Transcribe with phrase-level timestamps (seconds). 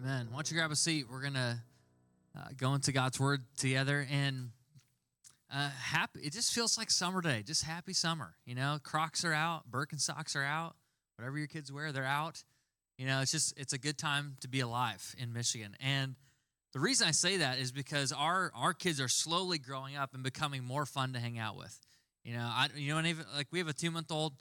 [0.00, 0.28] Amen.
[0.30, 1.06] Why don't you grab a seat?
[1.10, 1.58] We're going to
[2.36, 4.06] uh, go into God's Word together.
[4.08, 4.50] And
[5.52, 8.34] uh, happy, it just feels like summer day, just happy summer.
[8.44, 10.76] You know, Crocs are out, Birkenstocks are out,
[11.16, 12.44] whatever your kids wear, they're out.
[12.96, 15.74] You know, it's just, it's a good time to be alive in Michigan.
[15.80, 16.14] And
[16.72, 20.22] the reason I say that is because our, our kids are slowly growing up and
[20.22, 21.76] becoming more fun to hang out with.
[22.22, 24.34] You know, I, you know, and even like we have a two month old.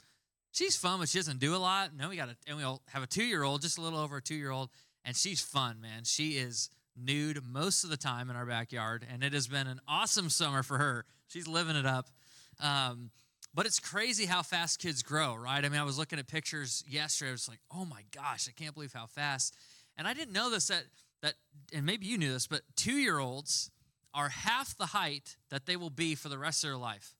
[0.51, 1.95] She's fun, but she doesn't do a lot.
[1.95, 4.17] No, we got a, and we'll have a two year old, just a little over
[4.17, 4.69] a two year old
[5.07, 6.03] and she's fun, man.
[6.03, 9.79] She is nude most of the time in our backyard, and it has been an
[9.87, 11.05] awesome summer for her.
[11.29, 12.09] She's living it up.
[12.59, 13.11] Um,
[13.53, 15.63] but it's crazy how fast kids grow, right?
[15.63, 17.29] I mean, I was looking at pictures yesterday.
[17.29, 19.55] I was like, oh my gosh, I can't believe how fast.
[19.97, 20.83] And I didn't know this that
[21.21, 21.35] that,
[21.73, 23.71] and maybe you knew this, but two year olds
[24.13, 27.15] are half the height that they will be for the rest of their life,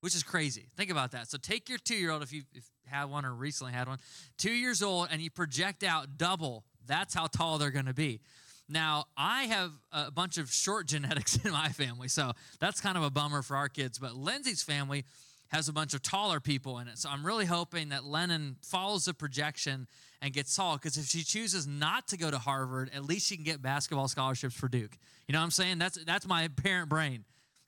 [0.00, 0.68] which is crazy.
[0.76, 1.28] Think about that.
[1.28, 2.44] So take your two year old, if you
[2.86, 3.98] had one or recently had one,
[4.38, 8.20] two years old, and you project out double that's how tall they're going to be.
[8.68, 13.04] Now, I have a bunch of short genetics in my family, so that's kind of
[13.04, 13.98] a bummer for our kids.
[13.98, 15.04] But Lindsay's family
[15.48, 16.98] has a bunch of taller people in it.
[16.98, 19.86] So I'm really hoping that Lennon follows the projection
[20.20, 23.36] and gets tall because if she chooses not to go to Harvard, at least she
[23.36, 24.98] can get basketball scholarships for Duke.
[25.28, 25.78] You know what I'm saying?
[25.78, 27.24] That's that's my parent brain.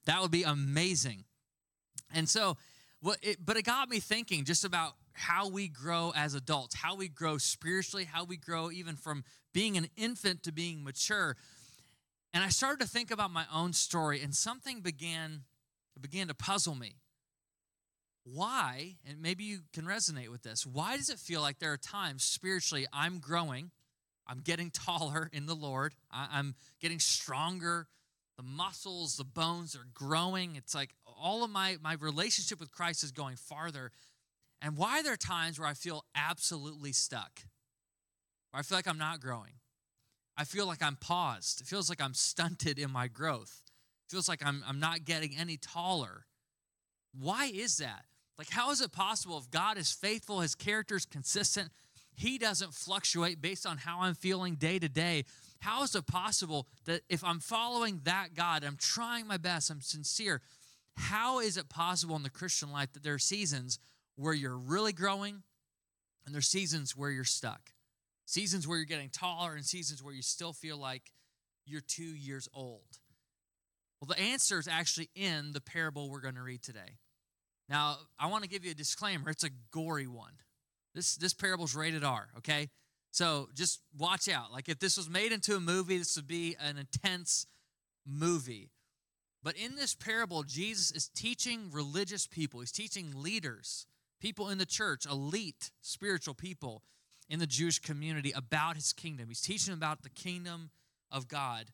[0.06, 1.24] That would be amazing.
[2.14, 2.56] And so,
[3.00, 6.96] what it, but it got me thinking just about how we grow as adults, how
[6.96, 11.36] we grow spiritually, how we grow even from being an infant to being mature.
[12.32, 15.42] And I started to think about my own story, and something began
[16.00, 16.94] began to puzzle me.
[18.22, 21.78] Why, and maybe you can resonate with this, why does it feel like there are
[21.78, 23.72] times spiritually I'm growing,
[24.26, 27.88] I'm getting taller in the Lord, I'm getting stronger,
[28.36, 30.54] the muscles, the bones are growing.
[30.54, 33.90] It's like all of my, my relationship with Christ is going farther.
[34.60, 37.42] And why are there times where I feel absolutely stuck?
[38.50, 39.54] Where I feel like I'm not growing.
[40.36, 41.60] I feel like I'm paused.
[41.60, 43.62] It feels like I'm stunted in my growth.
[44.06, 46.26] It feels like I'm, I'm not getting any taller.
[47.18, 48.04] Why is that?
[48.38, 51.70] Like, how is it possible if God is faithful, his character is consistent,
[52.14, 55.24] he doesn't fluctuate based on how I'm feeling day to day?
[55.60, 59.80] How is it possible that if I'm following that God, I'm trying my best, I'm
[59.80, 60.40] sincere,
[60.96, 63.78] how is it possible in the Christian life that there are seasons
[64.18, 65.42] where you're really growing,
[66.26, 67.70] and there's seasons where you're stuck.
[68.26, 71.12] Seasons where you're getting taller, and seasons where you still feel like
[71.64, 72.98] you're two years old.
[74.00, 76.98] Well, the answer is actually in the parable we're going to read today.
[77.68, 79.30] Now, I want to give you a disclaimer.
[79.30, 80.32] It's a gory one.
[80.94, 82.70] This this parable's rated R, okay?
[83.10, 84.52] So just watch out.
[84.52, 87.46] Like if this was made into a movie, this would be an intense
[88.06, 88.70] movie.
[89.42, 93.86] But in this parable, Jesus is teaching religious people, he's teaching leaders
[94.20, 96.82] people in the church, elite spiritual people
[97.28, 99.28] in the Jewish community about his kingdom.
[99.28, 100.70] He's teaching about the kingdom
[101.10, 101.66] of God.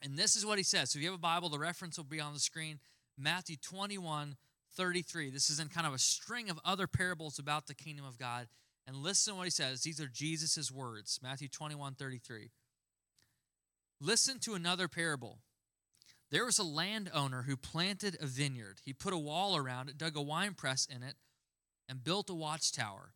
[0.00, 0.90] And this is what he says.
[0.90, 2.80] So if you have a Bible, the reference will be on the screen
[3.18, 4.36] Matthew 21
[4.74, 5.30] 33.
[5.30, 8.48] This is in kind of a string of other parables about the kingdom of God.
[8.86, 9.82] And listen to what he says.
[9.82, 12.50] These are Jesus' words Matthew 21 33.
[14.00, 15.38] Listen to another parable.
[16.30, 18.80] There was a landowner who planted a vineyard.
[18.84, 21.14] He put a wall around it, dug a wine press in it,
[21.92, 23.12] and built a watchtower.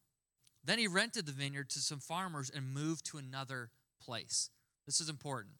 [0.63, 3.71] Then he rented the vineyard to some farmers and moved to another
[4.03, 4.51] place.
[4.85, 5.55] This is important.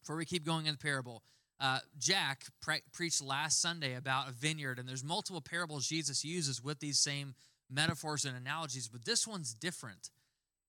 [0.00, 1.24] Before we keep going in the parable,
[1.58, 6.62] uh, Jack pre- preached last Sunday about a vineyard, and there's multiple parables Jesus uses
[6.62, 7.34] with these same
[7.68, 10.10] metaphors and analogies, but this one's different.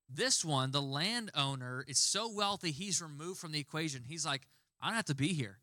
[0.10, 4.02] This one, the landowner is so wealthy, he's removed from the equation.
[4.08, 4.48] He's like,
[4.82, 5.60] I don't have to be here.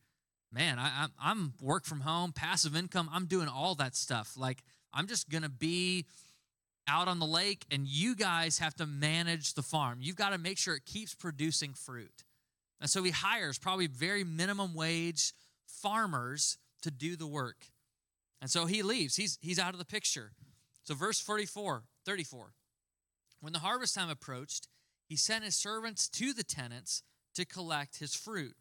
[0.52, 3.10] Man, I, I'm work from home, passive income.
[3.12, 4.34] I'm doing all that stuff.
[4.36, 4.62] Like,
[4.94, 6.06] I'm just going to be
[6.86, 9.98] out on the lake and you guys have to manage the farm.
[10.00, 12.24] You've got to make sure it keeps producing fruit.
[12.80, 15.32] And so he hires probably very minimum wage
[15.66, 17.66] farmers to do the work.
[18.40, 19.16] And so he leaves.
[19.16, 20.32] He's, he's out of the picture.
[20.84, 22.52] So verse 44, 34.
[23.40, 24.68] When the harvest time approached,
[25.08, 27.02] he sent his servants to the tenants
[27.34, 28.54] to collect his fruit.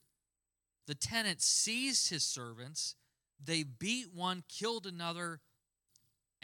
[0.88, 2.96] The tenants seized his servants.
[3.44, 5.40] They beat one, killed another,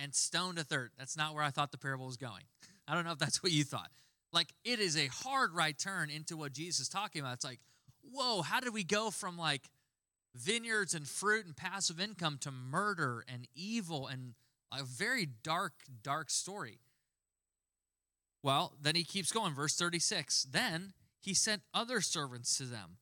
[0.01, 0.91] and stoned a third.
[0.97, 2.43] That's not where I thought the parable was going.
[2.87, 3.89] I don't know if that's what you thought.
[4.31, 7.33] Like, it is a hard right turn into what Jesus is talking about.
[7.33, 7.59] It's like,
[8.01, 9.63] whoa, how did we go from like
[10.35, 14.33] vineyards and fruit and passive income to murder and evil and
[14.71, 15.73] a very dark,
[16.03, 16.79] dark story?
[18.41, 20.47] Well, then he keeps going, verse 36.
[20.51, 22.97] Then he sent other servants to them,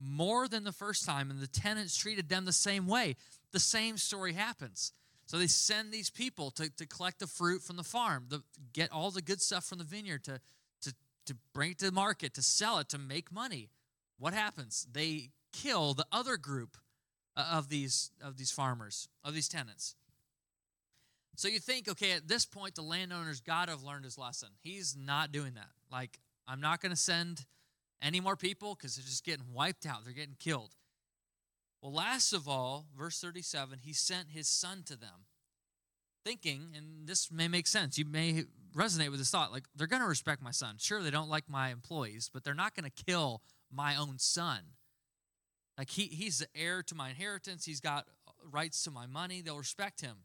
[0.00, 3.16] more than the first time, and the tenants treated them the same way.
[3.52, 4.92] The same story happens.
[5.30, 8.42] So they send these people to, to collect the fruit from the farm, to
[8.72, 10.40] get all the good stuff from the vineyard, to,
[10.82, 10.92] to,
[11.26, 13.70] to bring it to the market, to sell it, to make money.
[14.18, 14.88] What happens?
[14.90, 16.76] They kill the other group
[17.36, 19.94] uh, of these of these farmers, of these tenants.
[21.36, 24.48] So you think, okay, at this point, the landowner's got to have learned his lesson.
[24.60, 25.70] He's not doing that.
[25.92, 26.18] Like,
[26.48, 27.46] I'm not going to send
[28.02, 30.04] any more people because they're just getting wiped out.
[30.04, 30.74] They're getting killed.
[31.82, 35.26] Well, last of all, verse 37, he sent his son to them,
[36.24, 37.96] thinking, and this may make sense.
[37.96, 38.44] You may
[38.74, 40.76] resonate with this thought like, they're going to respect my son.
[40.78, 43.42] Sure, they don't like my employees, but they're not going to kill
[43.72, 44.60] my own son.
[45.78, 48.06] Like, he, he's the heir to my inheritance, he's got
[48.50, 49.40] rights to my money.
[49.40, 50.24] They'll respect him.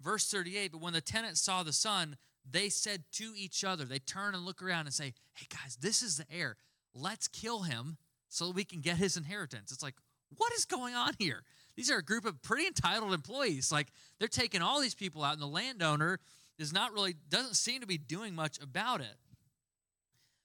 [0.00, 2.16] Verse 38 But when the tenants saw the son,
[2.48, 6.02] they said to each other, they turn and look around and say, Hey guys, this
[6.02, 6.56] is the heir.
[6.94, 7.98] Let's kill him
[8.28, 9.72] so we can get his inheritance.
[9.72, 9.94] It's like,
[10.36, 11.42] what is going on here?
[11.76, 13.70] These are a group of pretty entitled employees.
[13.70, 13.88] Like
[14.18, 16.18] they're taking all these people out, and the landowner
[16.58, 19.16] is not really, doesn't seem to be doing much about it.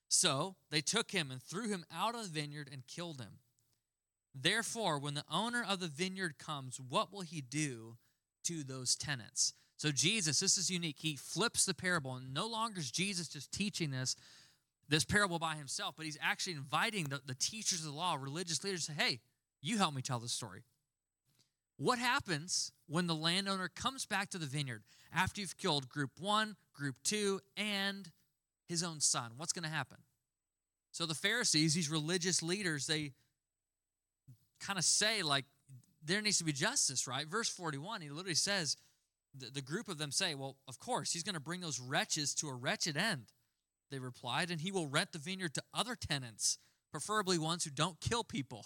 [0.10, 3.40] So they took him and threw him out of the vineyard and killed him.
[4.36, 7.98] Therefore, when the owner of the vineyard comes, what will he do
[8.44, 9.54] to those tenants.
[9.78, 10.98] So, Jesus, this is unique.
[11.00, 14.16] He flips the parable, and no longer is Jesus just teaching this,
[14.88, 18.64] this parable by himself, but he's actually inviting the, the teachers of the law, religious
[18.64, 19.20] leaders, to say, hey,
[19.64, 20.64] you help me tell the story.
[21.78, 26.56] What happens when the landowner comes back to the vineyard after you've killed group one,
[26.74, 28.12] group two, and
[28.68, 29.32] his own son?
[29.38, 29.98] What's going to happen?
[30.92, 33.14] So the Pharisees, these religious leaders, they
[34.60, 35.46] kind of say, like,
[36.06, 37.26] there needs to be justice, right?
[37.26, 38.76] Verse 41, he literally says,
[39.34, 42.36] the, the group of them say, Well, of course, he's going to bring those wretches
[42.36, 43.32] to a wretched end.
[43.90, 46.60] They replied, and he will rent the vineyard to other tenants,
[46.92, 48.66] preferably ones who don't kill people.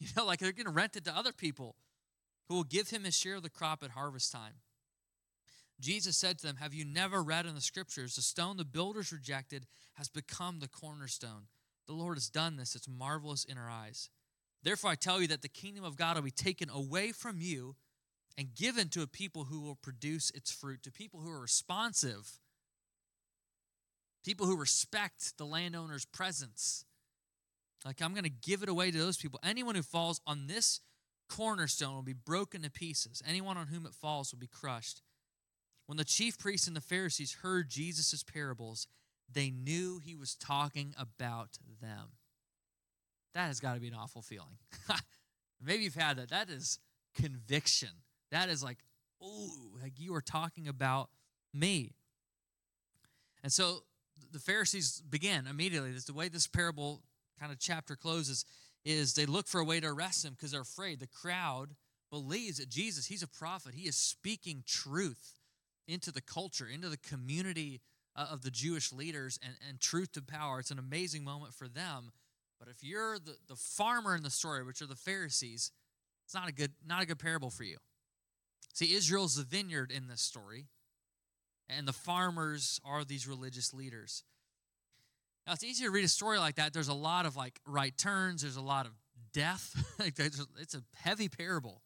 [0.00, 1.76] You know, like they're going to rent it to other people
[2.48, 4.54] who will give him his share of the crop at harvest time.
[5.78, 9.12] Jesus said to them, Have you never read in the scriptures, the stone the builders
[9.12, 11.48] rejected has become the cornerstone?
[11.86, 12.74] The Lord has done this.
[12.74, 14.10] It's marvelous in our eyes.
[14.62, 17.76] Therefore, I tell you that the kingdom of God will be taken away from you
[18.36, 22.38] and given to a people who will produce its fruit, to people who are responsive,
[24.24, 26.84] people who respect the landowner's presence.
[27.84, 29.40] Like, I'm going to give it away to those people.
[29.42, 30.80] Anyone who falls on this
[31.28, 35.02] cornerstone will be broken to pieces, anyone on whom it falls will be crushed.
[35.86, 38.86] When the chief priests and the Pharisees heard Jesus' parables,
[39.32, 42.10] they knew he was talking about them.
[43.34, 44.58] That has got to be an awful feeling.
[45.62, 46.30] Maybe you've had that.
[46.30, 46.78] That is
[47.14, 47.90] conviction.
[48.30, 48.78] That is like,
[49.22, 49.50] oh,
[49.82, 51.10] like you are talking about
[51.52, 51.92] me.
[53.42, 53.84] And so
[54.32, 55.92] the Pharisees began immediately.
[55.92, 57.02] This the way this parable
[57.40, 58.44] kind of chapter closes
[58.84, 61.00] is they look for a way to arrest him because they're afraid.
[61.00, 61.70] The crowd
[62.10, 63.74] believes that Jesus, he's a prophet.
[63.74, 65.34] He is speaking truth
[65.88, 67.80] into the culture, into the community
[68.16, 70.60] uh, of the Jewish leaders and, and truth to power.
[70.60, 72.10] It's an amazing moment for them.
[72.58, 75.72] But if you're the, the farmer in the story, which are the Pharisees,
[76.24, 77.78] it's not a good not a good parable for you.
[78.74, 80.66] See, Israel's the vineyard in this story,
[81.68, 84.22] and the farmers are these religious leaders.
[85.50, 86.72] Now it's easy to read a story like that.
[86.72, 88.92] There's a lot of like right turns, there's a lot of
[89.32, 89.74] death.
[89.98, 91.82] it's a heavy parable.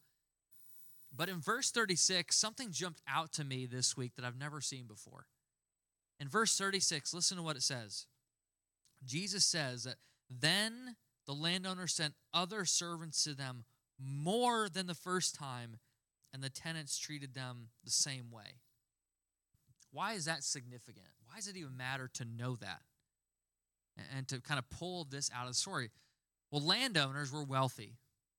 [1.11, 4.85] But in verse 36, something jumped out to me this week that I've never seen
[4.85, 5.25] before.
[6.19, 8.05] In verse 36, listen to what it says.
[9.03, 9.95] Jesus says that
[10.29, 10.95] then
[11.25, 13.63] the landowner sent other servants to them
[13.99, 15.77] more than the first time,
[16.31, 18.59] and the tenants treated them the same way.
[19.91, 21.07] Why is that significant?
[21.25, 22.81] Why does it even matter to know that?
[24.15, 25.89] And to kind of pull this out of the story.
[26.51, 27.97] Well, landowners were wealthy.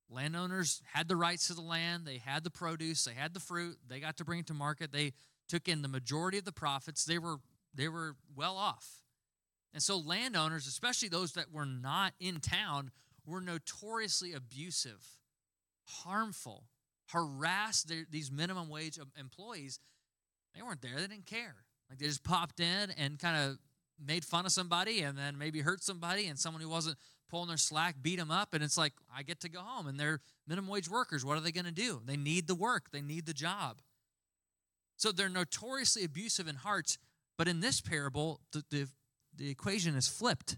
[0.09, 3.77] Landowners had the rights to the land, they had the produce, they had the fruit,
[3.89, 4.93] they got to bring it to market.
[4.93, 5.15] They
[5.49, 7.05] took in the majority of the profits.
[7.05, 7.39] They were
[7.75, 9.03] they were well off.
[9.73, 12.91] And so, landowners, especially those that were not in town,
[13.27, 15.05] were notoriously abusive,
[15.85, 16.65] harmful,
[17.09, 19.79] harassed their, these minimum wage employees.
[20.55, 21.57] They weren't there, they didn't care.
[21.91, 23.59] Like they just popped in and kind of
[24.05, 26.97] made fun of somebody and then maybe hurt somebody and someone who wasn't
[27.29, 29.99] pulling their slack beat them up and it's like i get to go home and
[29.99, 31.25] they're minimum wage workers.
[31.25, 32.01] What are they going to do?
[32.05, 32.91] They need the work.
[32.93, 33.81] They need the job.
[34.97, 36.99] So they're notoriously abusive in hearts
[37.37, 38.89] but in this parable the, the,
[39.37, 40.57] the equation is flipped.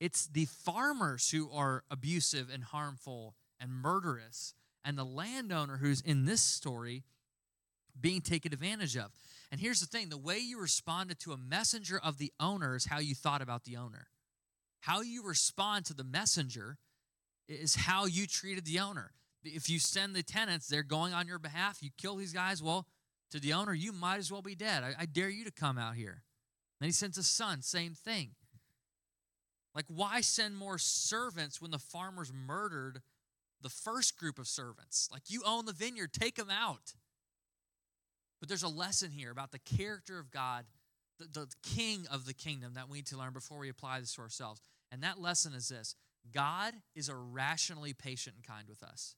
[0.00, 6.24] It's the farmers who are abusive and harmful and murderous, and the landowner who's in
[6.24, 7.04] this story
[8.00, 9.10] being taken advantage of.
[9.50, 12.86] And here's the thing the way you responded to a messenger of the owner is
[12.86, 14.06] how you thought about the owner.
[14.80, 16.78] How you respond to the messenger
[17.48, 19.12] is how you treated the owner.
[19.44, 22.86] If you send the tenants, they're going on your behalf, you kill these guys, well,
[23.30, 24.82] to the owner, you might as well be dead.
[24.82, 26.22] I, I dare you to come out here.
[26.80, 28.32] Then he sends a son, same thing.
[29.74, 33.00] Like, why send more servants when the farmers murdered
[33.60, 35.08] the first group of servants?
[35.10, 36.94] Like, you own the vineyard, take them out.
[38.42, 40.64] But there's a lesson here about the character of God,
[41.20, 44.16] the, the king of the kingdom that we need to learn before we apply this
[44.16, 44.60] to ourselves.
[44.90, 45.94] And that lesson is this
[46.34, 49.14] God is irrationally patient and kind with us.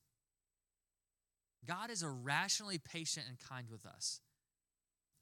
[1.67, 4.21] God is irrationally patient and kind with us.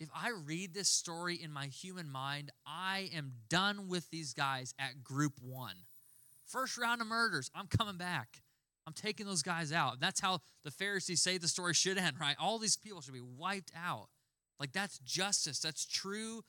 [0.01, 4.75] If I read this story in my human mind, I am done with these guys
[4.81, 5.77] at group one.
[6.45, 8.42] First round of murders, I'm coming back.
[8.87, 10.01] I'm taking those guys out.
[10.01, 12.37] That's how the Pharisees say the story should end, right?
[12.41, 14.09] All these people should be wiped out.
[14.59, 15.61] Like that's justice.
[15.61, 16.43] That's true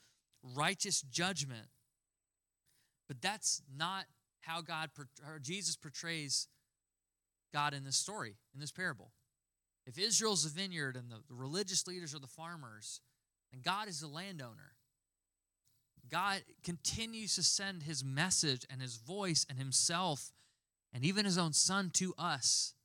[0.55, 1.67] righteous judgment.
[3.07, 4.05] But that's not
[4.41, 4.89] how God
[5.41, 6.47] Jesus portrays
[7.53, 9.11] God in this story, in this parable.
[9.85, 13.01] If Israel's the vineyard and the religious leaders are the farmers,
[13.51, 14.75] and God is the landowner,
[16.09, 20.31] God continues to send his message and his voice and himself
[20.93, 22.75] and even his own son to us,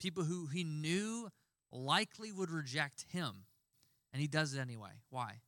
[0.00, 1.30] people who he knew
[1.72, 3.44] likely would reject him.
[4.12, 5.02] And he does it anyway.
[5.10, 5.40] Why?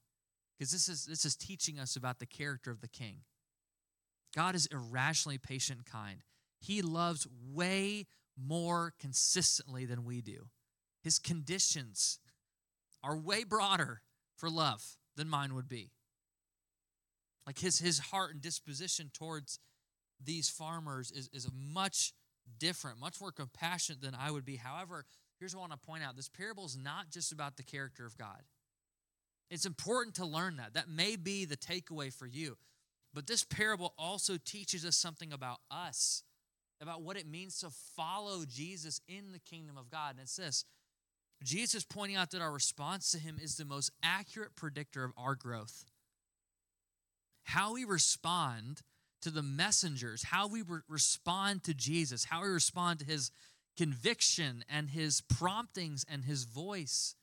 [0.58, 3.20] Because this is this is teaching us about the character of the king.
[4.34, 6.22] God is irrationally patient kind.
[6.60, 8.06] He loves way
[8.36, 10.48] more consistently than we do.
[11.02, 12.18] His conditions
[13.02, 14.02] are way broader
[14.36, 15.92] for love than mine would be.
[17.46, 19.58] Like his, his heart and disposition towards
[20.24, 22.12] these farmers is, is much
[22.58, 24.56] different, much more compassionate than I would be.
[24.56, 25.04] However,
[25.38, 28.04] here's what I want to point out this parable is not just about the character
[28.06, 28.42] of God.
[29.50, 30.74] It's important to learn that.
[30.74, 32.56] That may be the takeaway for you.
[33.14, 36.22] But this parable also teaches us something about us,
[36.80, 40.12] about what it means to follow Jesus in the kingdom of God.
[40.12, 40.64] And it's this
[41.42, 45.34] Jesus pointing out that our response to him is the most accurate predictor of our
[45.34, 45.84] growth.
[47.44, 48.82] How we respond
[49.22, 53.30] to the messengers, how we re- respond to Jesus, how we respond to his
[53.76, 57.14] conviction and his promptings and his voice,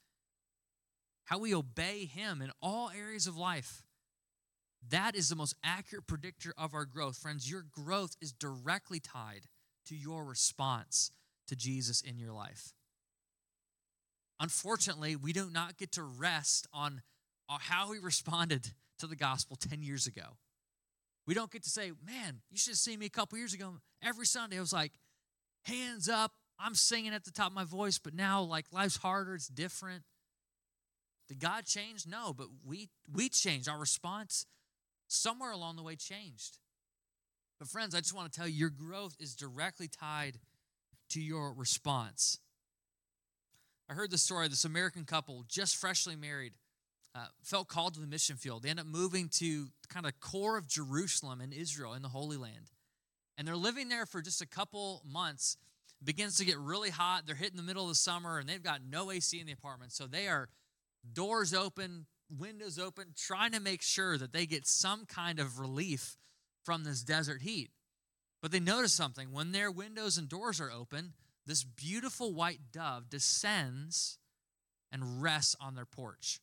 [1.26, 3.84] how we obey him in all areas of life.
[4.90, 7.18] That is the most accurate predictor of our growth.
[7.18, 9.48] Friends, your growth is directly tied
[9.88, 11.12] to your response
[11.48, 12.74] to Jesus in your life.
[14.40, 17.02] Unfortunately, we do not get to rest on
[17.50, 20.38] uh, how we responded to the gospel 10 years ago.
[21.28, 23.76] We don't get to say, man, you should have seen me a couple years ago.
[24.04, 24.92] Every Sunday, I was like,
[25.64, 26.32] hands up.
[26.60, 29.36] I'm singing at the top of my voice, but now, like, life's harder.
[29.36, 30.04] It's different.
[31.28, 32.06] Did God change?
[32.08, 33.68] No, but we we changed.
[33.68, 34.46] Our response
[35.08, 36.60] somewhere along the way changed.
[37.60, 40.40] But friends, I just want to tell you your growth is directly tied
[41.10, 42.40] to your response.
[43.90, 46.54] I heard the story of this American couple, just freshly married,
[47.16, 48.62] uh, felt called to the mission field.
[48.62, 52.36] They end up moving to kind of core of Jerusalem in Israel, in the Holy
[52.36, 52.72] Land.
[53.38, 55.58] And they're living there for just a couple months.
[56.02, 57.24] It begins to get really hot.
[57.26, 59.94] They're hitting the middle of the summer, and they've got no AC in the apartment.
[59.94, 60.50] So they are
[61.14, 66.18] doors open, windows open, trying to make sure that they get some kind of relief
[66.64, 67.70] from this desert heat.
[68.42, 71.14] But they notice something when their windows and doors are open,
[71.46, 74.18] this beautiful white dove descends
[74.92, 76.40] and rests on their porch.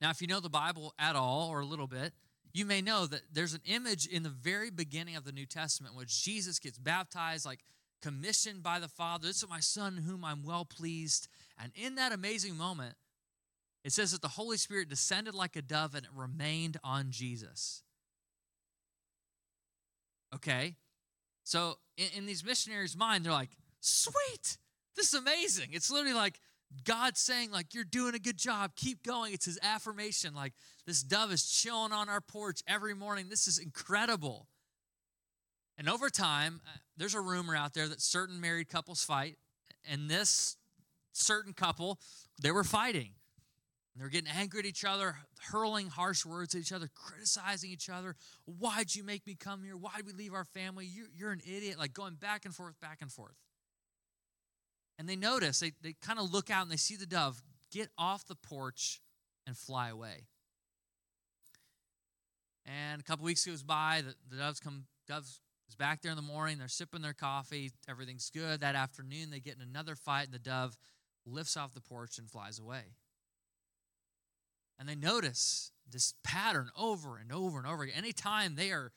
[0.00, 2.12] Now, if you know the Bible at all or a little bit,
[2.52, 5.94] you may know that there's an image in the very beginning of the New Testament
[5.94, 7.60] which Jesus gets baptized, like
[8.02, 9.26] commissioned by the Father.
[9.26, 11.28] This is my Son, whom I'm well pleased.
[11.62, 12.94] And in that amazing moment,
[13.84, 17.82] it says that the Holy Spirit descended like a dove and it remained on Jesus.
[20.34, 20.76] Okay?
[21.44, 24.58] So in, in these missionaries' mind, they're like, sweet,
[24.96, 25.68] this is amazing.
[25.72, 26.40] It's literally like
[26.84, 28.72] God saying, like, you're doing a good job.
[28.76, 29.32] Keep going.
[29.32, 30.34] It's his affirmation.
[30.34, 30.52] Like,
[30.86, 33.28] this dove is chilling on our porch every morning.
[33.28, 34.46] This is incredible.
[35.78, 39.36] And over time, uh, there's a rumor out there that certain married couples fight.
[39.88, 40.56] And this
[41.12, 41.98] certain couple,
[42.40, 43.10] they were fighting.
[43.94, 45.16] And they're getting angry at each other,
[45.50, 48.16] hurling harsh words at each other, criticizing each other.
[48.44, 49.76] Why'd you make me come here?
[49.76, 50.90] Why'd we leave our family?
[51.14, 51.78] You're an idiot.
[51.78, 53.36] Like going back and forth, back and forth.
[54.98, 57.90] And they notice, they, they kind of look out and they see the dove get
[57.98, 59.00] off the porch
[59.46, 60.26] and fly away.
[62.64, 66.16] And a couple weeks goes by, the, the doves come, doves is back there in
[66.16, 68.60] the morning, they're sipping their coffee, everything's good.
[68.60, 70.76] That afternoon, they get in another fight, and the dove
[71.24, 72.94] lifts off the porch and flies away.
[74.78, 77.96] And they notice this pattern over and over and over again.
[77.96, 78.92] Anytime they are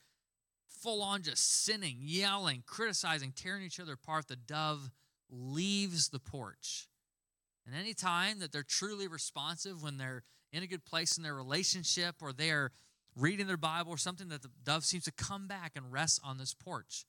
[0.68, 4.90] full on just sinning, yelling, criticizing, tearing each other apart, the dove
[5.30, 6.88] leaves the porch.
[7.66, 10.22] And anytime that they're truly responsive when they're
[10.52, 12.72] in a good place in their relationship or they're
[13.16, 16.38] reading their Bible or something that the dove seems to come back and rest on
[16.38, 17.04] this porch.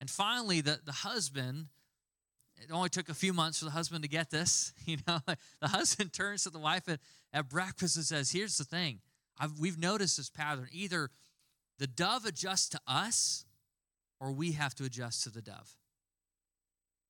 [0.00, 1.66] And finally, the, the husband,
[2.56, 4.72] it only took a few months for the husband to get this.
[4.86, 5.18] You know,
[5.60, 7.00] the husband turns to the wife at,
[7.32, 9.00] at breakfast and says, Here's the thing.
[9.38, 10.68] I've, we've noticed this pattern.
[10.72, 11.10] Either
[11.78, 13.44] the dove adjusts to us
[14.20, 15.76] or we have to adjust to the dove.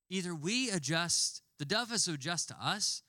[0.09, 3.03] Either we adjust, the dove has to adjust to us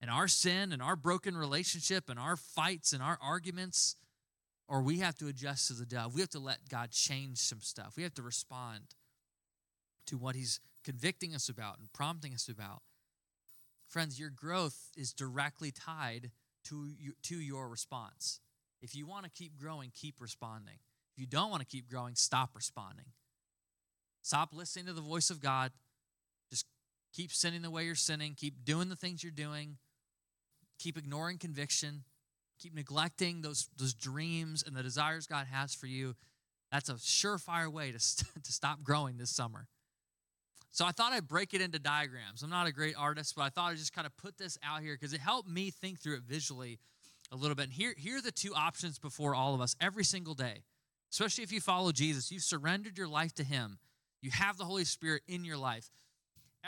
[0.00, 3.96] and our sin and our broken relationship and our fights and our arguments,
[4.68, 6.14] or we have to adjust to the dove.
[6.14, 7.94] We have to let God change some stuff.
[7.96, 8.94] We have to respond
[10.06, 12.82] to what He's convicting us about and prompting us about.
[13.88, 16.30] Friends, your growth is directly tied
[16.64, 18.40] to, you, to your response.
[18.82, 20.78] If you want to keep growing, keep responding.
[21.14, 23.06] If you don't want to keep growing, stop responding.
[24.22, 25.70] Stop listening to the voice of God.
[27.14, 28.34] Keep sinning the way you're sinning.
[28.36, 29.76] Keep doing the things you're doing.
[30.78, 32.02] Keep ignoring conviction.
[32.58, 36.14] Keep neglecting those, those dreams and the desires God has for you.
[36.72, 39.68] That's a surefire way to, st- to stop growing this summer.
[40.72, 42.42] So I thought I'd break it into diagrams.
[42.42, 44.82] I'm not a great artist, but I thought I'd just kind of put this out
[44.82, 46.80] here because it helped me think through it visually
[47.30, 47.64] a little bit.
[47.64, 50.64] And here, here are the two options before all of us every single day,
[51.12, 52.32] especially if you follow Jesus.
[52.32, 53.78] You've surrendered your life to Him,
[54.20, 55.90] you have the Holy Spirit in your life.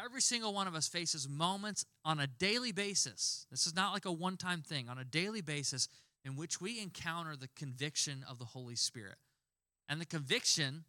[0.05, 3.47] Every single one of us faces moments on a daily basis.
[3.51, 5.89] This is not like a one time thing, on a daily basis
[6.25, 9.17] in which we encounter the conviction of the Holy Spirit.
[9.89, 10.85] And the conviction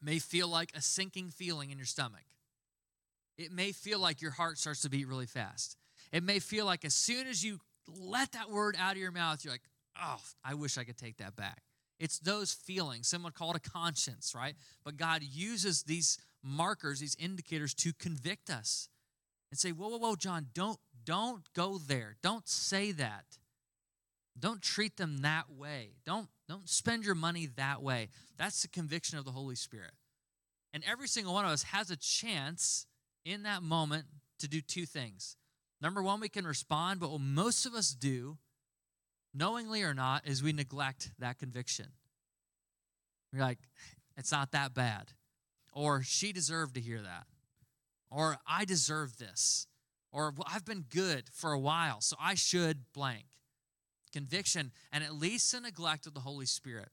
[0.00, 2.24] may feel like a sinking feeling in your stomach.
[3.36, 5.76] It may feel like your heart starts to beat really fast.
[6.12, 9.44] It may feel like as soon as you let that word out of your mouth,
[9.44, 9.62] you're like,
[10.00, 11.62] oh, I wish I could take that back.
[11.98, 13.08] It's those feelings.
[13.08, 14.54] Some would call it a conscience, right?
[14.84, 18.88] But God uses these markers, these indicators to convict us
[19.50, 22.16] and say, whoa, whoa, whoa, John, don't, don't go there.
[22.22, 23.24] Don't say that.
[24.38, 25.90] Don't treat them that way.
[26.06, 28.08] Don't, don't spend your money that way.
[28.38, 29.92] That's the conviction of the Holy Spirit.
[30.72, 32.86] And every single one of us has a chance
[33.24, 34.06] in that moment
[34.38, 35.36] to do two things.
[35.80, 38.38] Number one, we can respond, but what most of us do,
[39.34, 41.88] knowingly or not, is we neglect that conviction.
[43.32, 43.58] We're like,
[44.16, 45.12] it's not that bad.
[45.72, 47.26] Or she deserved to hear that.
[48.10, 49.66] Or I deserve this.
[50.12, 53.24] Or I've been good for a while, so I should blank.
[54.12, 56.90] Conviction, and at least a neglect of the Holy Spirit.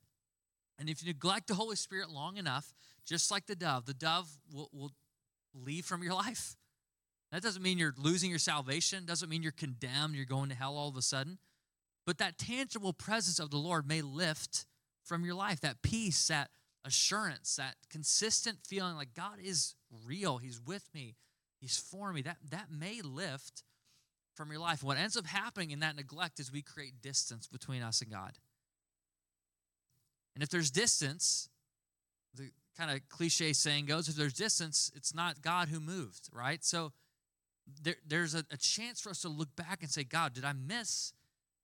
[0.80, 2.74] And if you neglect the Holy Spirit long enough,
[3.06, 4.92] just like the dove, the dove will, will
[5.54, 6.56] leave from your life.
[7.34, 10.78] That doesn't mean you're losing your salvation, doesn't mean you're condemned, you're going to hell
[10.78, 11.38] all of a sudden.
[12.06, 14.66] But that tangible presence of the Lord may lift
[15.04, 16.50] from your life that peace, that
[16.90, 19.76] assurance, that consistent feeling like God is
[20.06, 21.16] real, He's with me,
[21.62, 22.22] He's for me.
[22.22, 23.64] That, that may lift
[24.36, 24.84] from your life.
[24.84, 28.38] What ends up happening in that neglect is we create distance between us and God.
[30.36, 31.50] And if there's distance,
[32.34, 36.64] the kind of cliche saying goes if there's distance, it's not God who moved, right?
[36.64, 36.94] So
[37.84, 40.54] there, there's a, a chance for us to look back and say, God, did I
[40.54, 41.14] miss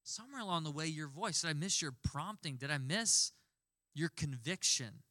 [0.04, 1.42] somewhere along the way your voice?
[1.42, 2.58] Did I miss your prompting?
[2.58, 3.32] Did I miss
[3.94, 5.04] your conviction?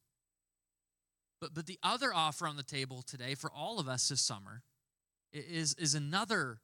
[1.39, 4.61] But, but the other offer on the table today for all of us this summer
[5.33, 6.59] is, is another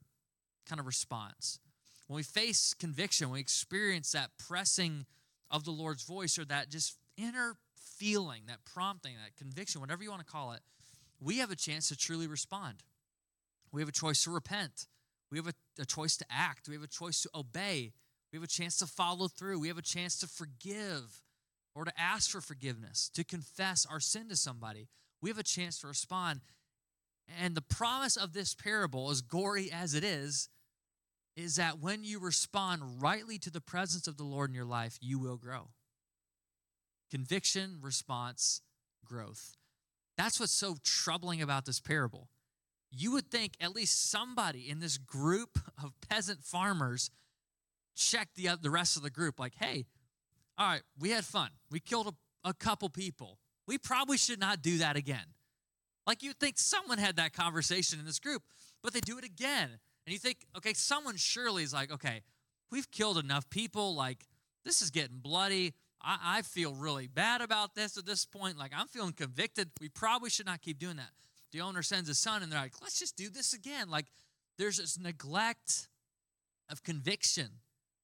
[0.67, 1.59] kind of response.
[2.07, 5.05] When we face conviction, we experience that pressing
[5.49, 10.09] of the Lord's voice or that just inner feeling, that prompting, that conviction, whatever you
[10.09, 10.61] want to call it,
[11.19, 12.83] we have a chance to truly respond.
[13.71, 14.87] We have a choice to repent.
[15.29, 16.67] We have a, a choice to act.
[16.67, 17.93] We have a choice to obey.
[18.31, 19.59] We have a chance to follow through.
[19.59, 21.21] We have a chance to forgive
[21.75, 24.87] or to ask for forgiveness, to confess our sin to somebody.
[25.21, 26.41] We have a chance to respond.
[27.39, 30.49] And the promise of this parable, as gory as it is,
[31.37, 34.97] is that when you respond rightly to the presence of the Lord in your life,
[34.99, 35.69] you will grow.
[37.09, 38.61] Conviction, response,
[39.05, 39.55] growth.
[40.17, 42.27] That's what's so troubling about this parable
[42.91, 47.09] you would think at least somebody in this group of peasant farmers
[47.95, 49.85] checked the, the rest of the group like, hey,
[50.61, 51.49] all right, we had fun.
[51.71, 53.39] We killed a, a couple people.
[53.67, 55.25] We probably should not do that again.
[56.05, 58.43] Like you'd think someone had that conversation in this group,
[58.83, 59.69] but they do it again.
[60.05, 62.21] And you think, okay, someone surely is like, okay,
[62.71, 63.95] we've killed enough people.
[63.95, 64.25] Like,
[64.65, 65.73] this is getting bloody.
[66.01, 68.57] I, I feel really bad about this at this point.
[68.57, 69.69] Like, I'm feeling convicted.
[69.79, 71.11] We probably should not keep doing that
[71.51, 73.89] the owner sends his son and they're like, let's just do this again.
[73.89, 74.07] Like
[74.57, 75.89] there's this neglect
[76.69, 77.49] of conviction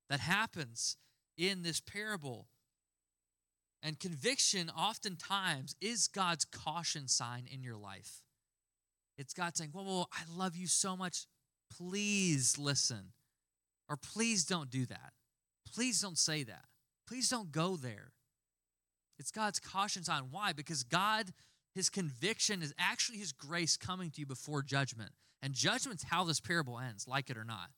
[0.09, 0.97] that happens
[1.37, 2.47] in this parable.
[3.83, 8.23] And conviction oftentimes is God's caution sign in your life.
[9.17, 11.25] It's God saying, Whoa, whoa, I love you so much.
[11.75, 13.13] Please listen.
[13.89, 15.13] Or please don't do that.
[15.73, 16.65] Please don't say that.
[17.07, 18.11] please don't go there.
[19.17, 20.23] It's God's caution sign.
[20.29, 20.51] Why?
[20.53, 21.33] Because God,
[21.73, 25.11] his conviction is actually his grace coming to you before judgment.
[25.41, 27.69] And judgment's how this parable ends, like it or not.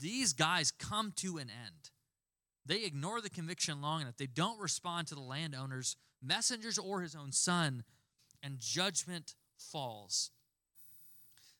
[0.00, 1.90] These guys come to an end.
[2.64, 4.16] They ignore the conviction long enough.
[4.16, 7.84] They don't respond to the landowner's messengers or his own son,
[8.42, 10.30] and judgment falls.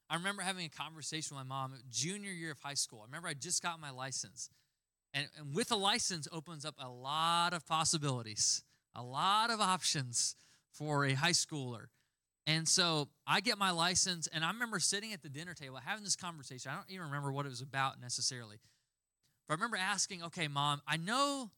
[0.09, 3.01] I remember having a conversation with my mom junior year of high school.
[3.03, 4.51] I remember I just got my license.
[5.13, 8.63] And, and with a license opens up a lot of possibilities,
[8.95, 10.37] a lot of options
[10.71, 11.87] for a high schooler.
[12.47, 16.05] And so I get my license, and I remember sitting at the dinner table having
[16.05, 16.71] this conversation.
[16.71, 18.59] I don't even remember what it was about necessarily.
[19.49, 21.51] But I remember asking, okay, mom, I know,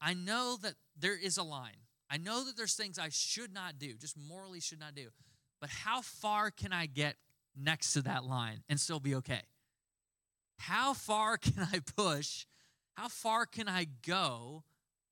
[0.00, 1.86] I know that there is a line.
[2.10, 5.08] I know that there's things I should not do, just morally should not do.
[5.60, 7.16] But how far can I get
[7.56, 9.42] next to that line and still be okay?
[10.58, 12.46] How far can I push?
[12.94, 14.64] How far can I go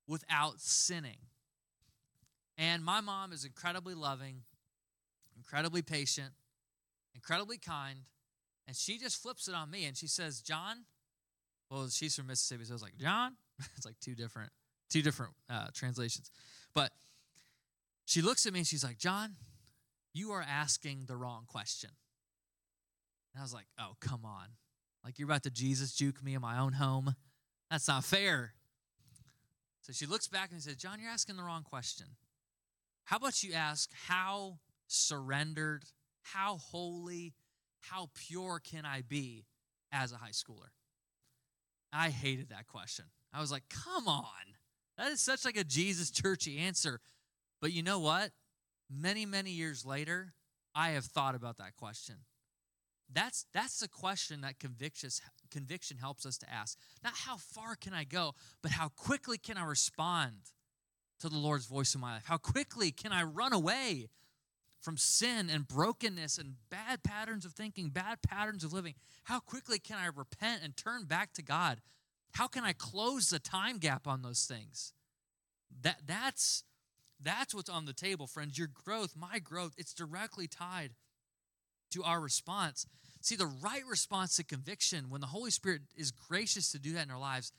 [0.07, 1.17] without sinning?
[2.57, 4.41] And my mom is incredibly loving,
[5.47, 6.33] incredibly patient,
[7.15, 7.99] incredibly kind.
[8.67, 10.83] And she just flips it on me and she says, John,
[11.71, 13.33] well, she's from Mississippi, so I was like, John?
[13.77, 14.51] it's like two different,
[14.89, 16.31] two different uh, translations.
[16.73, 16.91] But
[18.05, 19.35] she looks at me and she's like, John,
[20.13, 21.91] you are asking the wrong question.
[23.33, 24.47] And I was like, oh, come on.
[25.03, 27.15] Like you're about to Jesus juke me in my own home.
[27.71, 28.53] That's not fair.
[29.81, 32.07] So she looks back and says, John, you're asking the wrong question.
[33.05, 34.57] How about you ask, how
[34.87, 35.83] surrendered,
[36.23, 37.33] how holy,
[37.81, 39.45] how pure can I be
[39.91, 40.71] as a high schooler?
[41.93, 43.05] I hated that question.
[43.33, 44.23] I was like, come on.
[44.97, 46.99] That is such like a Jesus churchy answer.
[47.61, 48.31] But you know what?
[48.89, 50.33] Many, many years later,
[50.73, 52.15] I have thought about that question.
[53.11, 55.09] That's that's the question that conviction
[55.49, 56.77] conviction helps us to ask.
[57.03, 60.51] Not how far can I go, but how quickly can I respond
[61.21, 62.25] to the Lord's voice in my life?
[62.25, 64.09] How quickly can I run away
[64.81, 68.95] from sin and brokenness and bad patterns of thinking, bad patterns of living?
[69.23, 71.81] How quickly can I repent and turn back to God?
[72.33, 74.93] How can I close the time gap on those things?
[75.81, 76.63] That that's
[77.21, 78.57] that's what's on the table, friends.
[78.57, 80.91] Your growth, my growth, it's directly tied
[81.91, 82.85] to our response.
[83.21, 87.05] See, the right response to conviction, when the Holy Spirit is gracious to do that
[87.05, 87.51] in our lives,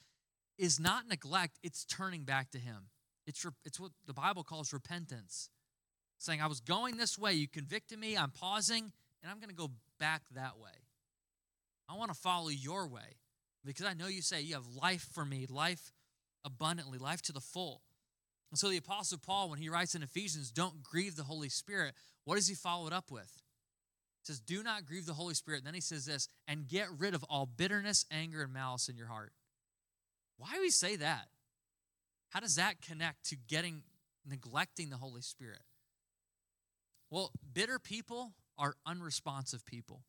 [0.59, 2.89] is not neglect, it's turning back to Him.
[3.27, 5.51] It's, it's what the Bible calls repentance.
[6.19, 9.55] Saying, I was going this way, you convicted me, I'm pausing, and I'm going to
[9.55, 10.71] go back that way.
[11.89, 13.17] I want to follow your way
[13.65, 15.93] because I know you say you have life for me, life
[16.45, 17.83] abundantly, life to the full.
[18.51, 21.95] And so the Apostle Paul, when he writes in Ephesians, don't grieve the Holy Spirit,
[22.25, 23.31] what does he follow it up with?
[24.23, 25.59] He says, Do not grieve the Holy Spirit.
[25.59, 28.97] And then he says this, and get rid of all bitterness, anger, and malice in
[28.97, 29.33] your heart.
[30.39, 31.29] Why do we say that?
[32.31, 33.83] How does that connect to getting
[34.27, 35.61] neglecting the Holy Spirit?
[37.11, 40.03] Well, bitter people are unresponsive people.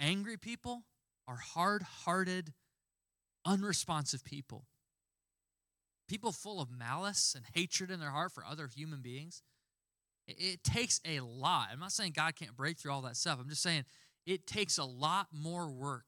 [0.00, 0.84] Angry people
[1.26, 2.52] are hard hearted,
[3.44, 4.66] unresponsive people.
[6.08, 9.42] People full of malice and hatred in their heart for other human beings
[10.28, 11.68] it takes a lot.
[11.72, 13.38] I'm not saying God can't break through all that stuff.
[13.40, 13.84] I'm just saying
[14.26, 16.04] it takes a lot more work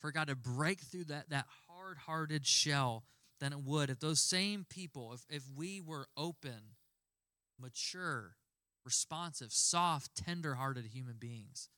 [0.00, 3.04] for God to break through that, that hard hearted shell
[3.38, 6.76] than it would if those same people, if, if we were open,
[7.60, 8.36] mature,
[8.84, 11.68] responsive, soft, tender hearted human beings.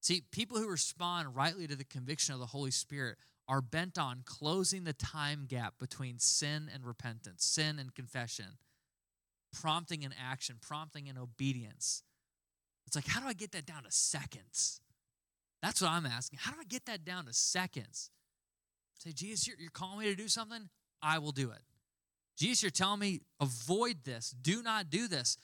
[0.00, 3.16] See, people who respond rightly to the conviction of the Holy Spirit
[3.48, 8.58] are bent on closing the time gap between sin and repentance, sin and confession
[9.54, 12.02] prompting an action, prompting an obedience.
[12.86, 14.80] It's like, how do I get that down to seconds?
[15.62, 16.40] That's what I'm asking.
[16.42, 18.10] How do I get that down to seconds?
[18.98, 20.68] Say, Jesus, you're, you're calling me to do something?
[21.02, 21.62] I will do it.
[22.36, 24.34] Jesus, you're telling me, avoid this.
[24.42, 25.38] Do not do this.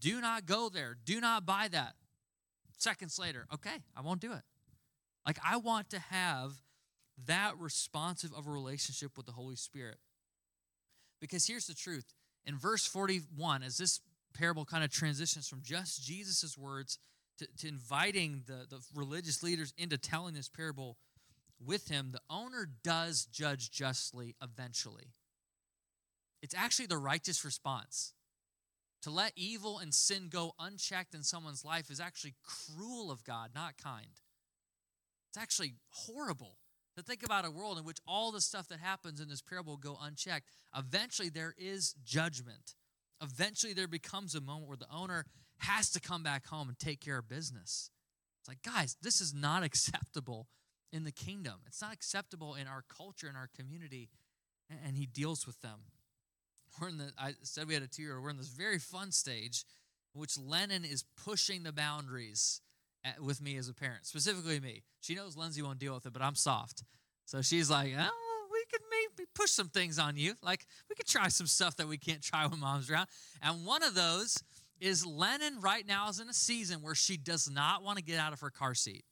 [0.00, 0.96] Do not go there.
[1.04, 1.94] Do not buy that.
[2.78, 4.42] Seconds later, okay, I won't do it.
[5.26, 6.52] Like, I want to have
[7.26, 9.96] that responsive of a relationship with the Holy Spirit.
[11.20, 12.04] Because here's the truth
[12.44, 14.00] in verse 41, as this
[14.34, 16.98] parable kind of transitions from just Jesus' words
[17.38, 20.98] to, to inviting the, the religious leaders into telling this parable
[21.64, 25.14] with him, the owner does judge justly eventually.
[26.42, 28.12] It's actually the righteous response.
[29.02, 33.50] To let evil and sin go unchecked in someone's life is actually cruel of God,
[33.54, 34.20] not kind.
[35.28, 36.56] It's actually horrible
[36.96, 39.74] to think about a world in which all the stuff that happens in this parable
[39.74, 40.48] will go unchecked.
[40.76, 42.74] Eventually, there is judgment.
[43.22, 45.26] Eventually, there becomes a moment where the owner
[45.58, 47.90] has to come back home and take care of business.
[48.40, 50.48] It's like, guys, this is not acceptable
[50.92, 51.60] in the kingdom.
[51.66, 54.08] It's not acceptable in our culture, in our community,
[54.84, 55.80] and he deals with them.
[56.80, 59.12] We're in the, I said we had a two year we're in this very fun
[59.12, 59.64] stage
[60.14, 62.60] in which Lennon is pushing the boundaries
[63.04, 64.82] at, with me as a parent, specifically me.
[65.00, 66.84] She knows Lindsay won't deal with it, but I'm soft.
[67.24, 70.34] So she's like, oh, we could maybe push some things on you.
[70.42, 73.08] Like, we could try some stuff that we can't try when mom's around.
[73.42, 74.42] And one of those
[74.80, 78.18] is Lennon right now is in a season where she does not want to get
[78.18, 79.04] out of her car seat.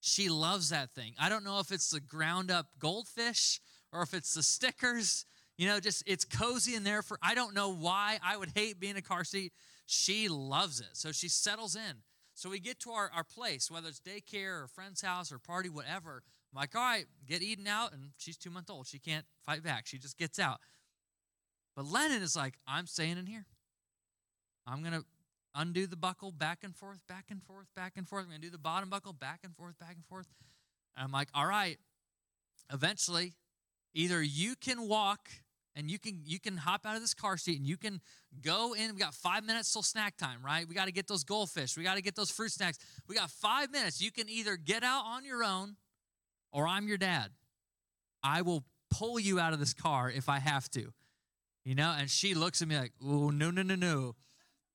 [0.00, 1.14] She loves that thing.
[1.20, 3.60] I don't know if it's the ground up goldfish
[3.92, 5.26] or if it's the stickers.
[5.58, 8.78] You know, just it's cozy in there for I don't know why I would hate
[8.78, 9.52] being a car seat.
[9.86, 10.90] She loves it.
[10.92, 11.96] So she settles in.
[12.34, 15.68] So we get to our, our place, whether it's daycare or friend's house or party,
[15.68, 16.22] whatever.
[16.52, 17.92] I'm like, all right, get Eden out.
[17.92, 18.86] And she's two months old.
[18.86, 19.86] She can't fight back.
[19.86, 20.60] She just gets out.
[21.74, 23.46] But Lennon is like, I'm staying in here.
[24.64, 25.04] I'm going to
[25.56, 28.22] undo the buckle back and forth, back and forth, back and forth.
[28.22, 30.28] I'm going to do the bottom buckle back and forth, back and forth.
[30.96, 31.78] And I'm like, all right,
[32.72, 33.34] eventually,
[33.94, 35.28] either you can walk
[35.76, 38.00] and you can you can hop out of this car seat and you can
[38.42, 38.94] go in.
[38.94, 40.66] We got five minutes till snack time, right?
[40.68, 41.76] We got to get those goldfish.
[41.76, 42.78] We got to get those fruit snacks.
[43.06, 44.00] We got five minutes.
[44.00, 45.76] You can either get out on your own,
[46.52, 47.30] or I'm your dad.
[48.22, 50.92] I will pull you out of this car if I have to,
[51.64, 51.94] you know.
[51.96, 54.14] And she looks at me like, "Oh no, no, no, no."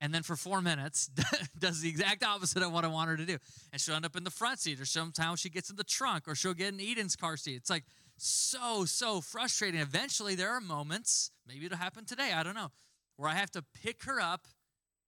[0.04, 1.10] and then for four minutes
[1.58, 3.38] does the exact opposite of what I want her to do.
[3.72, 6.28] And she'll end up in the front seat, or sometimes she gets in the trunk,
[6.28, 7.56] or she'll get in Eden's car seat.
[7.56, 7.86] It's like
[8.24, 9.82] so, so frustrating.
[9.82, 12.72] Eventually, there are moments, maybe it'll happen today, I don't know,
[13.18, 14.48] where I have to pick her up,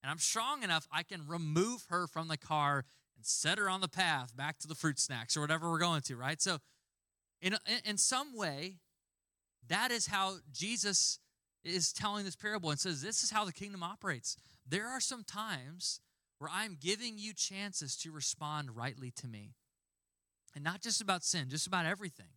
[0.04, 3.82] and I'm strong enough, I can remove her from the car and set her on
[3.82, 6.42] the path back to the fruit snacks or whatever we're going to, right?
[6.42, 6.58] So,
[7.42, 8.78] in, in some way,
[9.68, 11.20] that is how Jesus
[11.64, 14.36] is telling this parable and says, This is how the kingdom operates.
[14.68, 16.02] There are some times
[16.40, 19.54] where I'm giving you chances to respond rightly to me.
[20.54, 22.28] And not just about sin, just about everything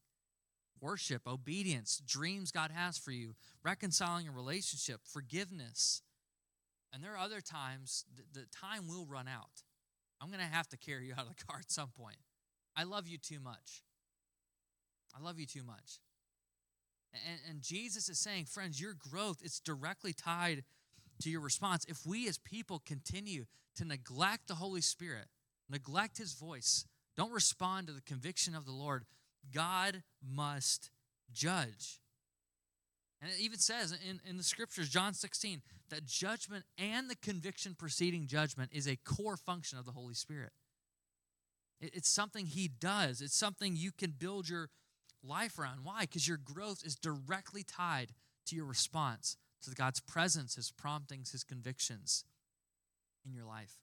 [0.81, 6.03] worship, obedience, dreams God has for you, reconciling a relationship, forgiveness.
[6.93, 9.63] And there are other times the, time will run out.
[10.21, 12.19] I'm going to have to carry you out of the car at some point.
[12.77, 13.83] I love you too much.
[15.17, 16.01] I love you too much.
[17.13, 20.65] And, and Jesus is saying, friends, your growth, it's directly tied
[21.23, 21.85] to your response.
[21.89, 25.27] If we as people continue to neglect the Holy Spirit,
[25.69, 26.85] neglect his voice,
[27.17, 29.05] don't respond to the conviction of the Lord,
[29.53, 30.91] God must
[31.33, 32.01] judge.
[33.21, 37.75] And it even says in, in the scriptures, John 16, that judgment and the conviction
[37.77, 40.53] preceding judgment is a core function of the Holy Spirit.
[41.81, 44.71] It, it's something He does, it's something you can build your
[45.23, 45.81] life around.
[45.83, 46.03] Why?
[46.03, 48.13] Because your growth is directly tied
[48.47, 52.25] to your response to God's presence, His promptings, His convictions
[53.27, 53.75] in your life.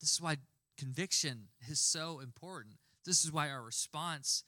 [0.00, 0.36] This is why
[0.76, 2.74] conviction is so important.
[3.04, 4.44] This is why our response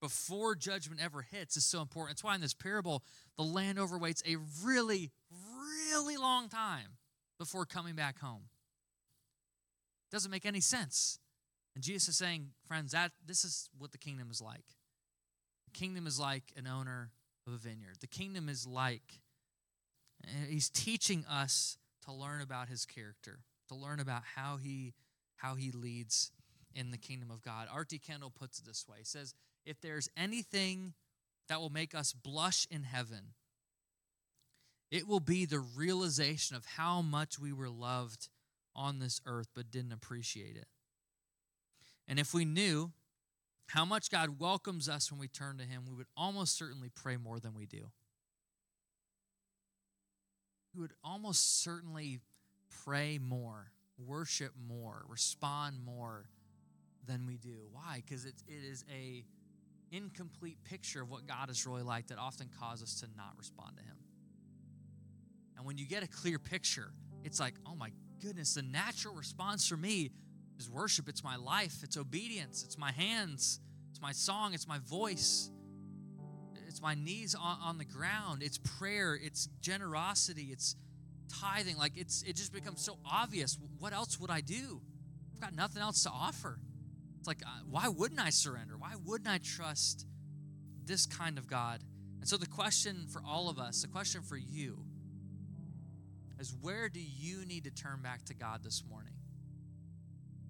[0.00, 2.16] before judgment ever hits is so important.
[2.16, 3.04] It's why in this parable,
[3.36, 5.12] the landowner waits a really,
[5.80, 6.98] really long time
[7.38, 8.42] before coming back home.
[10.10, 11.18] Doesn't make any sense.
[11.74, 14.64] And Jesus is saying, friends, that this is what the kingdom is like.
[15.72, 17.12] The kingdom is like an owner
[17.46, 17.96] of a vineyard.
[18.00, 19.20] The kingdom is like,
[20.24, 24.94] eh, he's teaching us to learn about his character, to learn about how he
[25.36, 26.30] how he leads
[26.74, 27.68] in the kingdom of God.
[27.72, 27.98] R.T.
[27.98, 28.98] Kendall puts it this way.
[28.98, 30.94] He says, if there's anything
[31.48, 33.34] that will make us blush in heaven,
[34.90, 38.28] it will be the realization of how much we were loved
[38.74, 40.66] on this earth but didn't appreciate it.
[42.08, 42.92] And if we knew
[43.68, 47.16] how much God welcomes us when we turn to Him, we would almost certainly pray
[47.16, 47.90] more than we do.
[50.74, 52.20] We would almost certainly
[52.84, 56.26] pray more, worship more, respond more
[57.06, 57.66] than we do.
[57.72, 58.02] Why?
[58.04, 59.24] Because it, it is a
[59.90, 63.76] incomplete picture of what God is really like that often causes us to not respond
[63.76, 63.96] to Him.
[65.56, 66.92] And when you get a clear picture,
[67.24, 67.90] it's like, oh my
[68.22, 70.10] goodness, the natural response for me
[70.58, 71.08] is worship.
[71.08, 73.60] It's my life, it's obedience, it's my hands,
[73.90, 75.50] it's my song, it's my voice,
[76.66, 80.76] it's my knees on, on the ground, it's prayer, it's generosity, it's
[81.40, 81.76] tithing.
[81.76, 83.58] Like it's it just becomes so obvious.
[83.78, 84.80] What else would I do?
[85.34, 86.58] I've got nothing else to offer.
[87.22, 88.74] It's like, uh, why wouldn't I surrender?
[88.76, 90.06] Why wouldn't I trust
[90.84, 91.80] this kind of God?
[92.18, 94.82] And so, the question for all of us, the question for you,
[96.40, 99.12] is where do you need to turn back to God this morning?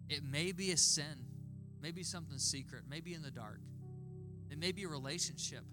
[0.08, 1.26] It may be a sin,
[1.82, 3.60] maybe something secret, maybe in the dark.
[4.50, 5.64] It may be a relationship,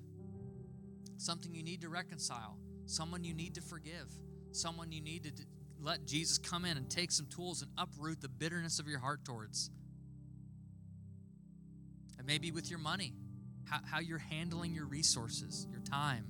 [1.15, 2.57] something you need to reconcile,
[2.87, 4.11] someone you need to forgive,
[4.51, 5.31] someone you need to
[5.79, 9.23] let Jesus come in and take some tools and uproot the bitterness of your heart
[9.23, 9.69] towards.
[12.29, 13.15] Maybe with your money,
[13.65, 16.25] how, how you're handling your resources, your time.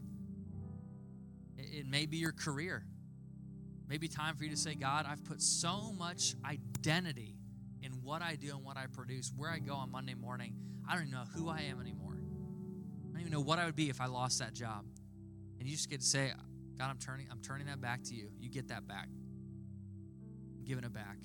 [1.58, 2.86] It, it may be your career.
[3.90, 7.36] Maybe time for you to say, God, I've put so much identity
[7.84, 10.54] in what I do and what I produce, where I go on Monday morning.
[10.88, 12.16] I don't even know who I am anymore.
[12.18, 14.86] I don't even know what I would be if I lost that job.
[15.60, 16.32] And you just get to say,
[16.78, 18.30] God, I'm turning, I'm turning that back to you.
[18.40, 19.10] You get that back.
[20.58, 21.18] I'm giving it back.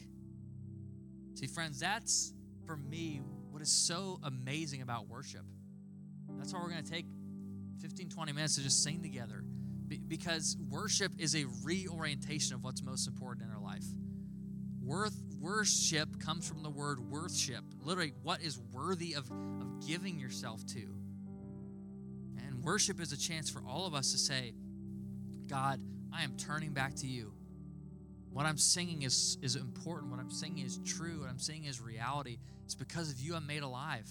[1.35, 2.35] See, friends, that's
[2.67, 3.21] for me
[3.55, 5.45] what is so amazing about worship.
[6.39, 7.07] That's why we're going to take
[7.81, 9.45] 15, 20 minutes to just sing together.
[10.09, 13.85] because worship is a reorientation of what's most important in our life.
[14.83, 17.65] Worth, worship comes from the word worship.
[17.81, 20.89] Literally, what is worthy of, of giving yourself to.
[22.45, 24.53] And worship is a chance for all of us to say,
[25.47, 25.81] God,
[26.13, 27.33] I am turning back to you.
[28.35, 30.11] What I'm singing is, is important.
[30.11, 31.21] What I'm singing is true.
[31.21, 32.39] What I'm singing is reality.
[32.65, 34.11] It's because of you I'm made alive.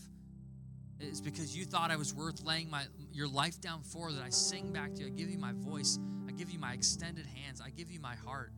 [1.01, 4.29] It's because you thought I was worth laying my your life down for that I
[4.29, 5.07] sing back to you.
[5.07, 5.99] I give you my voice.
[6.25, 7.59] I give you my extended hands.
[7.59, 8.53] I give you my heart.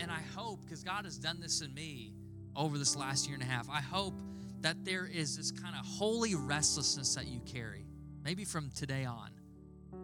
[0.00, 2.14] And I hope, because God has done this in me
[2.56, 4.14] over this last year and a half, I hope
[4.62, 7.84] that there is this kind of holy restlessness that you carry,
[8.24, 9.30] maybe from today on,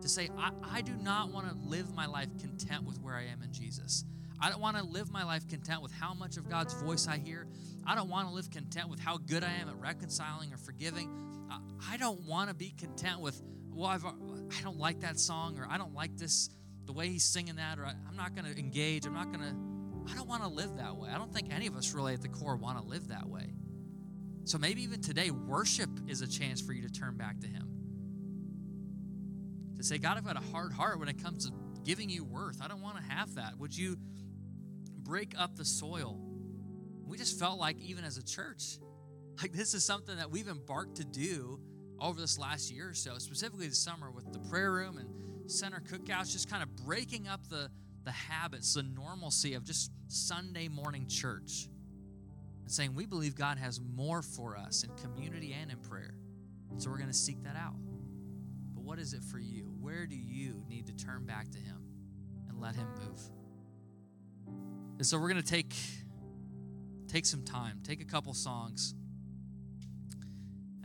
[0.02, 3.24] to say, I, I do not want to live my life content with where I
[3.24, 4.04] am in Jesus.
[4.40, 7.18] I don't want to live my life content with how much of God's voice I
[7.18, 7.46] hear.
[7.86, 11.10] I don't want to live content with how good I am at reconciling or forgiving.
[11.90, 13.40] I don't want to be content with,
[13.72, 16.50] well, I've, I don't like that song or I don't like this,
[16.84, 19.06] the way he's singing that, or I, I'm not going to engage.
[19.06, 21.08] I'm not going to, I don't want to live that way.
[21.10, 23.54] I don't think any of us really at the core want to live that way.
[24.44, 27.77] So maybe even today, worship is a chance for you to turn back to Him.
[29.78, 31.52] To say, God, I've got a hard heart when it comes to
[31.84, 32.60] giving you worth.
[32.60, 33.56] I don't want to have that.
[33.58, 33.96] Would you
[35.08, 36.20] break up the soil.
[37.06, 38.78] We just felt like, even as a church,
[39.40, 41.58] like this is something that we've embarked to do
[41.98, 45.80] over this last year or so, specifically this summer with the prayer room and center
[45.80, 47.70] cookouts, just kind of breaking up the,
[48.04, 51.68] the habits, the normalcy of just Sunday morning church
[52.62, 56.14] and saying, we believe God has more for us in community and in prayer.
[56.76, 57.76] So we're going to seek that out.
[58.74, 59.67] But what is it for you?
[59.80, 61.82] Where do you need to turn back to Him
[62.48, 63.20] and let Him move?
[64.98, 65.74] And so we're going to take
[67.06, 68.94] take some time, take a couple songs.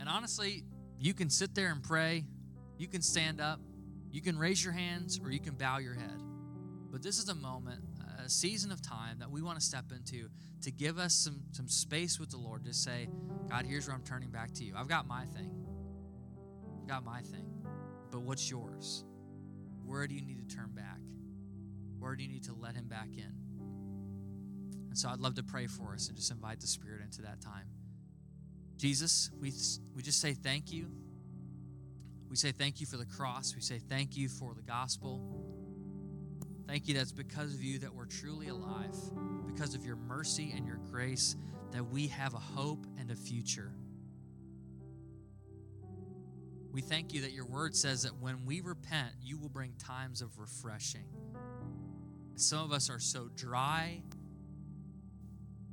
[0.00, 0.64] And honestly,
[0.98, 2.24] you can sit there and pray,
[2.78, 3.60] you can stand up,
[4.10, 6.22] you can raise your hands or you can bow your head.
[6.90, 7.82] But this is a moment,
[8.24, 10.28] a season of time that we want to step into
[10.62, 13.08] to give us some some space with the Lord to say,
[13.50, 14.74] God, here's where I'm turning back to you.
[14.76, 15.50] I've got my thing.
[16.80, 17.53] I've got my thing.
[18.14, 19.02] But what's yours?
[19.84, 21.00] Where do you need to turn back?
[21.98, 23.34] Where do you need to let him back in?
[24.88, 27.40] And so I'd love to pray for us and just invite the Spirit into that
[27.40, 27.66] time.
[28.76, 29.52] Jesus, we,
[29.96, 30.92] we just say thank you.
[32.30, 33.52] We say thank you for the cross.
[33.56, 35.20] We say thank you for the gospel.
[36.68, 38.94] Thank you that's because of you that we're truly alive,
[39.44, 41.34] because of your mercy and your grace,
[41.72, 43.72] that we have a hope and a future.
[46.74, 50.22] We thank you that your word says that when we repent, you will bring times
[50.22, 51.04] of refreshing.
[52.34, 54.02] Some of us are so dry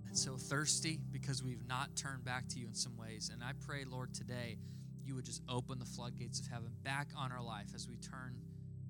[0.06, 3.32] and so thirsty because we've not turned back to you in some ways.
[3.34, 4.60] And I pray, Lord, today
[5.04, 8.36] you would just open the floodgates of heaven back on our life as we turn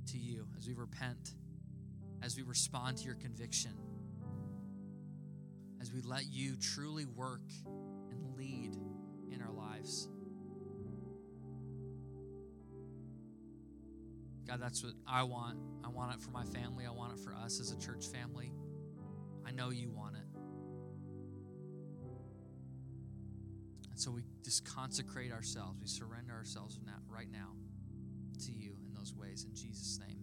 [0.08, 1.36] to you, as we repent,
[2.22, 3.72] as we respond to your conviction,
[5.80, 7.50] as we let you truly work
[8.10, 8.76] and lead
[9.32, 10.10] in our lives.
[14.52, 15.58] God, that's what I want.
[15.82, 16.86] I want it for my family.
[16.86, 18.52] I want it for us as a church family.
[19.48, 20.28] I know you want it.
[23.92, 25.78] And so we just consecrate ourselves.
[25.80, 27.54] We surrender ourselves right now
[28.46, 29.46] to you in those ways.
[29.46, 30.21] In Jesus' name.